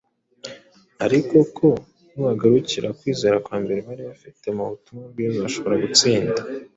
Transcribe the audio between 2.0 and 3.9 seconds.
nibagarukira kwizera kwa mbere